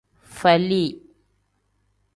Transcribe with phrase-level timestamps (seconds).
[0.37, 0.87] Falii.